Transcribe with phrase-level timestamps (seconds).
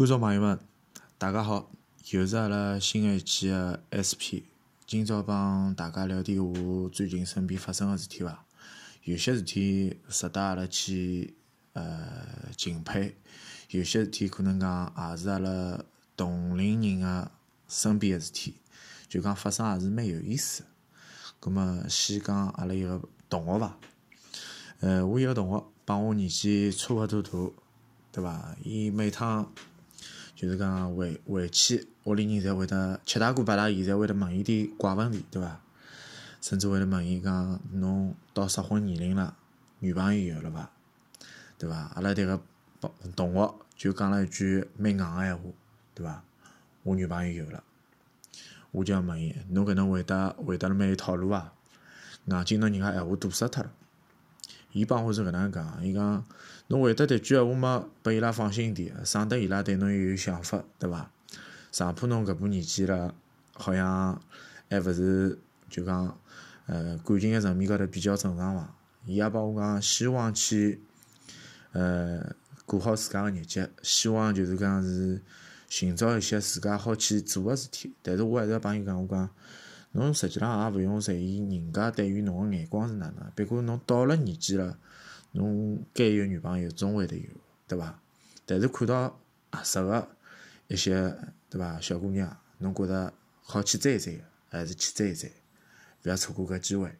[0.00, 0.58] 观众朋友们，
[1.18, 1.70] 大家好！
[2.10, 4.44] 又是阿拉新一期的 SP，
[4.86, 8.46] 今朝帮大家聊点我最近身边发生的事体伐。
[9.04, 11.34] 有些事体值得阿拉去
[11.74, 13.14] 呃敬佩，
[13.68, 15.84] 有些事体可能讲也是阿拉
[16.16, 17.30] 同龄人的
[17.68, 18.54] 身边的事体，
[19.06, 20.64] 就讲发生也是蛮有意思。
[21.38, 23.76] 葛末先讲阿拉一个同学伐，
[24.80, 27.30] 呃，我一个同学帮我年纪差勿多大，
[28.10, 28.56] 对伐？
[28.64, 29.52] 伊每趟
[30.40, 35.60] 就是讲回回去，屋里人侪会得七大姑八大姨侪会得问伊点怪问题，对伐？
[36.40, 39.36] 甚至会得问伊讲侬到适婚年龄了，
[39.80, 40.70] 女朋友有了伐？
[41.58, 41.92] 对伐？
[41.94, 42.40] 阿拉迭个
[43.14, 45.42] 同学就讲了一句蛮硬个闲话，
[45.94, 46.24] 对伐？
[46.84, 47.62] 我女朋友有了，
[48.70, 51.52] 我就要问伊，侬搿能回答回答了蛮有套路啊？
[52.24, 53.70] 硬劲拿人家闲话堵死脱了。
[54.72, 56.24] 伊帮我是搿能讲，伊讲
[56.70, 61.10] 侬回答迭句闲话嘛，拨伊拉放心点，省得伊拉对侬有想法，对伐？
[61.72, 63.12] 上铺侬搿把年纪了，
[63.54, 64.22] 好像
[64.68, 65.36] 还勿是
[65.68, 66.16] 就讲，
[66.66, 68.72] 呃，感情个层面高头比较正常伐？
[69.04, 70.80] 伊也帮我讲，希望去，
[71.72, 75.20] 呃，过好自家个日脚，希望就是讲是
[75.68, 77.92] 寻找一些自家好去做个事体。
[78.00, 79.28] 但是我还是要帮伊讲，我讲。
[79.90, 84.78] 侬实际上也勿用在意人家对于侬个眼光是哪能，别过侬到了年纪了，
[85.32, 87.28] 侬该有女朋友总会得有，
[87.68, 88.00] 对伐？
[88.44, 90.08] 但是看到合适个
[90.68, 91.16] 一些，
[91.48, 91.80] 对伐？
[91.80, 95.30] 小姑娘，侬觉着好去追一追，还是去追一追，
[96.04, 96.98] 勿要错过搿机会。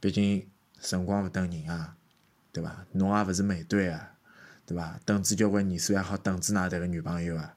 [0.00, 0.48] 毕竟
[0.80, 1.96] 辰光勿等人啊，
[2.52, 2.86] 对伐？
[2.92, 4.14] 侬也勿是美队啊，
[4.66, 5.00] 对伐？
[5.04, 7.56] 等子交关年数还好等子㑚迭个女朋友啊。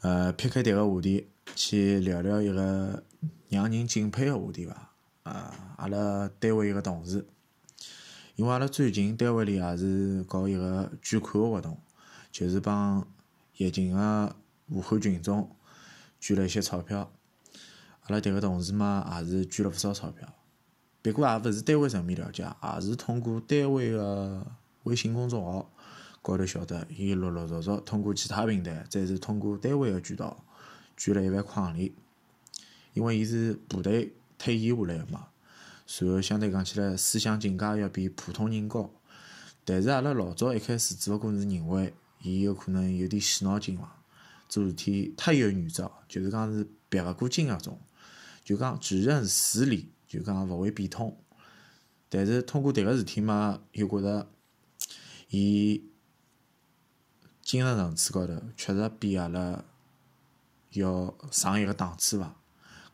[0.00, 1.28] 呃，撇开迭个话题。
[1.56, 3.02] 去聊聊一个
[3.48, 4.92] 让人敬佩个话题伐？
[5.24, 7.26] 啊，阿拉单位一个同事，
[8.40, 11.78] 因为阿拉最近单位里也是搞一个捐款个活动，
[12.32, 13.06] 就是帮
[13.58, 14.34] 疫情个
[14.68, 15.54] 武汉群众
[16.18, 17.12] 捐了一些钞票。
[18.04, 20.26] 阿拉迭个同事嘛，也是捐了勿少钞票。
[21.02, 24.46] 别过也勿是单位层面了解，也是通过单位个
[24.84, 25.70] 微信公众号
[26.22, 30.42] 高头晓得，伊陆陆续续通过其他平台，再是通过单位个渠道。
[30.96, 31.92] 捐了一万块行钿，
[32.94, 35.26] 因为伊是部队退役下来个嘛，
[35.98, 38.90] 然后相对讲起来思想境界要比普通人高。
[39.64, 41.92] 但是阿拉老早一开始只勿过是认为
[42.22, 44.02] 伊有可能有点死脑筋伐，
[44.48, 47.78] 做事体太有原则，就是讲是别勿过筋搿种，
[48.44, 51.16] 就讲只认死理，就讲勿会变通。
[52.08, 54.30] 但是通过迭个事体嘛，又觉着
[55.28, 55.84] 伊
[57.42, 59.64] 精神层次高头确实比阿拉。
[60.74, 62.36] 要上一个档次伐？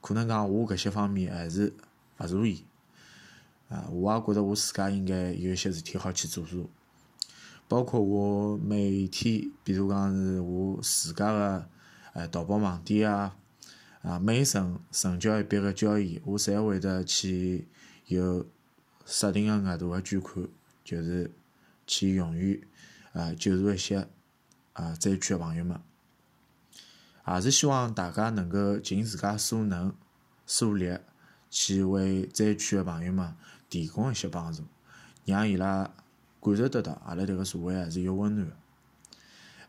[0.01, 1.75] 可能讲我搿些方面还是
[2.19, 2.65] 勿如伊，
[3.69, 6.71] 啊，我也觉着我自家应该有一些事体好去做做，
[7.67, 11.69] 包括我每天，比如讲是我自家个
[12.13, 13.37] 呃淘宝网店啊，
[14.03, 17.67] 啊，每成成交一笔个交易，我侪会得去
[18.07, 18.47] 有
[19.05, 20.47] 设定个额度个捐款，
[20.85, 21.33] 就是
[21.87, 22.65] 去用于
[23.13, 24.09] 啊救助一些
[24.75, 25.81] 啊灾区个朋友们。
[27.27, 29.93] 也是希望大家能够尽自家所能、
[30.47, 30.97] 所力，
[31.51, 33.35] 去为灾区的朋友们
[33.69, 34.63] 提供一些帮助，
[35.25, 35.91] 让伊拉
[36.41, 38.57] 感受得到阿拉迭个社会还是有温暖个。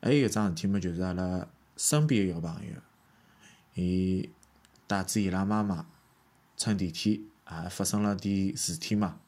[0.01, 2.73] 还有一桩事体嘛，就是阿拉身边一个朋友，
[3.73, 4.29] 伊
[4.85, 5.87] 带着伊拉妈妈
[6.55, 9.19] 乘电梯，也发生了点事体嘛。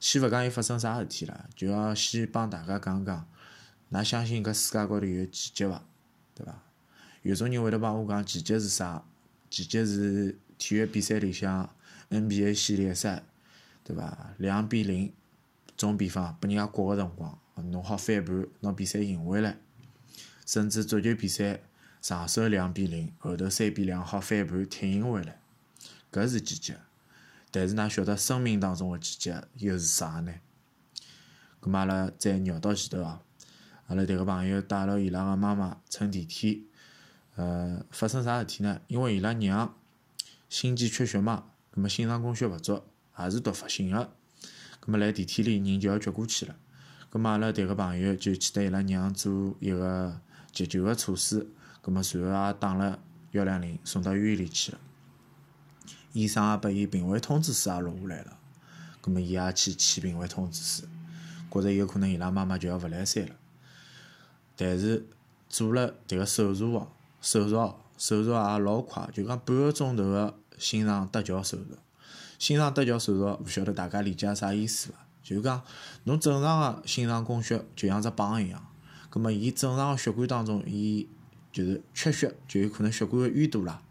[0.00, 3.28] 先勿讲伊发生啥事体了，就要先帮大家讲讲，
[3.90, 5.84] 㑚相信搿世界高头有奇迹伐？
[6.34, 6.62] 对伐？
[7.22, 9.04] 有种人会得帮我讲奇迹是啥？
[9.50, 11.68] 奇迹是体育比赛里向
[12.10, 13.24] NBA 系列赛，
[13.88, 14.34] 对伐？
[14.36, 15.14] 两比零，
[15.74, 19.56] 总比方拨人家国个辰光，侬好翻盘，拿比赛赢回来。
[20.44, 21.62] 甚至足球比赛
[22.02, 25.40] 上手两比零，后头三比两好翻盘踢赢回来，
[26.12, 26.74] 搿是奇迹。
[27.50, 30.34] 但是㑚晓得生命当中个奇迹又是啥呢？
[31.62, 33.22] 咁阿拉再绕到前头啊，
[33.86, 36.68] 阿拉迭个朋友带牢伊拉个妈妈乘电梯。
[37.36, 38.82] 呃，发生啥事体呢？
[38.88, 39.74] 因为伊拉娘
[40.50, 42.82] 心肌缺血嘛，葛末心脏供血勿足，
[43.18, 44.10] 也是突发性个，
[44.80, 46.54] 葛末辣电梯里人就要撅过去了。
[47.10, 50.20] 葛末阿拉迭个朋友就去得伊拉娘做一个
[50.52, 51.46] 急救个措施，
[51.80, 52.98] 葛末随后也打了
[53.32, 54.78] 幺两零，送到医院里去了。
[56.12, 58.38] 医生也拨伊病危通知书也录下来了，
[59.00, 60.86] 葛末伊也去签病危通知书，
[61.50, 63.34] 觉着有可能伊拉妈妈就要勿来三了。
[64.56, 65.06] 但是
[65.48, 66.88] 做了迭个手术哦。
[67.20, 71.64] 手术手术也老快，就讲半个钟头个心脏搭桥手术。
[72.38, 74.98] 心脏搭桥手术，勿晓得大家理解啥意思伐？
[75.22, 75.62] 就是讲
[76.04, 78.64] 侬正常个心脏供血就像只泵一样，
[79.10, 81.08] 葛末伊正常个血管当中，伊
[81.52, 83.82] 就是缺血，就有可能血管个淤堵啦。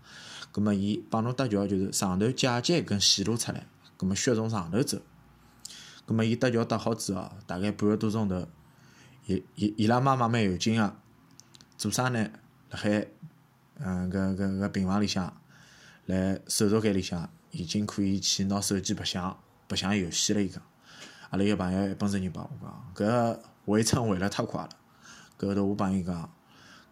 [0.52, 3.68] 葛末伊帮侬搭桥，就是上头解解一根线路出来，
[3.98, 5.00] 葛末血从上头走。
[6.06, 8.48] 葛末伊搭桥搭好之后，大概半个多钟头，
[9.26, 10.96] 伊伊伊拉妈妈蛮有劲个，
[11.78, 12.30] 做啥呢？
[12.72, 13.08] 辣海
[13.80, 15.32] 嗯搿搿搿病房里向，
[16.06, 19.36] 辣手术间里向，已经可以去拿手机白相
[19.68, 20.42] 白相游戏了。
[20.42, 20.62] 伊讲，
[21.32, 24.70] 阿拉一个朋友一本事人帮我讲，搿回程回了太快了。
[25.40, 26.32] 搿后头我帮伊讲。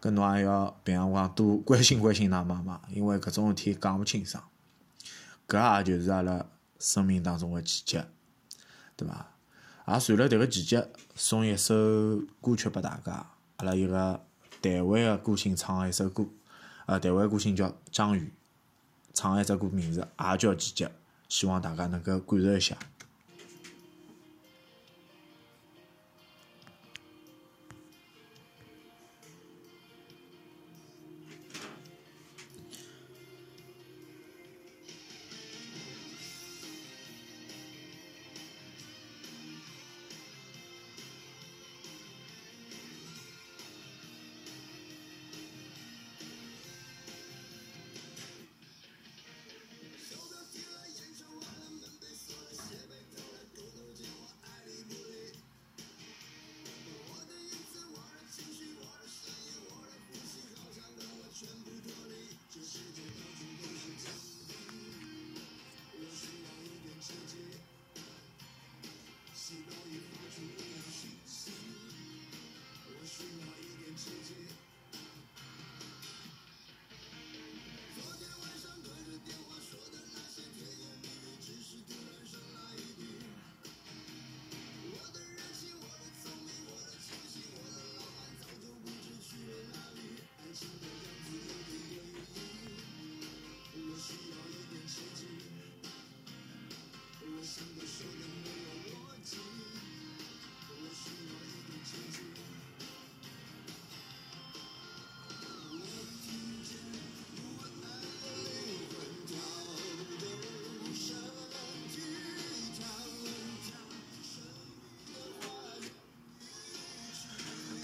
[0.02, 4.42] 搿侬也要平常光多关心关心㑚妈妈，因为搿种事体讲勿清爽。
[5.48, 6.44] 搿也就是阿拉
[6.78, 7.98] 生命当中个奇迹，
[8.96, 9.32] 对伐？
[9.88, 10.80] 也随了迭个奇迹，
[11.14, 11.74] 送一首
[12.40, 13.26] 歌曲拨大家。
[13.56, 14.22] 阿拉一个
[14.60, 16.26] 台湾个歌星唱个一首歌，
[16.86, 18.32] 呃，台湾歌星叫张宇，
[19.16, 20.92] 唱一只歌名字也叫季节，
[21.26, 22.76] 希望大家能够感受一下。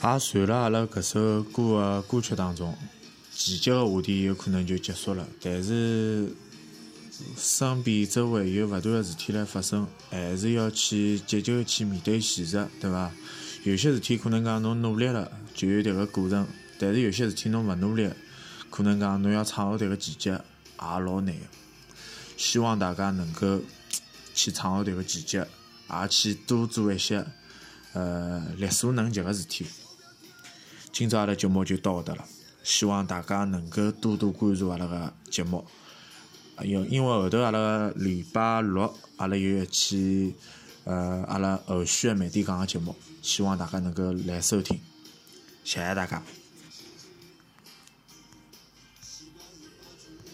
[0.05, 2.77] 也随了阿拉搿首歌个歌曲当中，
[3.33, 5.25] 奇迹个话题有可能就结束了。
[5.41, 6.35] 但是
[7.37, 13.13] 身边周围有勿断个事体辣发生，还是要去急救去面对现实，对伐？
[13.63, 16.49] 有些事体可能讲侬努力了就有迭个过程，
[16.81, 18.11] 但是有些事体侬勿努力，
[18.71, 20.37] 可能讲侬要创造迭个奇迹也
[20.81, 21.43] 老难个。
[22.37, 23.61] 希望大家能够
[24.35, 27.25] 去创造迭个奇迹，也去多做一些
[27.93, 29.65] 呃力所能及个事体。
[30.93, 32.25] 今朝阿拉节目就到搿搭了，
[32.62, 35.65] 希望大家能够多多关注阿拉个节目。
[36.62, 40.35] 因因为后头阿拉礼拜六阿拉有一期
[40.85, 44.79] 呃阿拉后续个慢点讲个节目，希望大家能够来收听，
[45.65, 46.23] 谢谢大家。